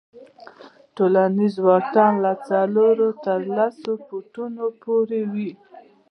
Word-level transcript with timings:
ټولنیز 0.95 1.55
واټن 1.65 2.11
له 2.25 2.33
څلورو 2.47 3.07
تر 3.25 3.39
لسو 3.57 3.91
فوټو 4.05 4.45
پورې 4.83 5.21
وي. 5.33 5.51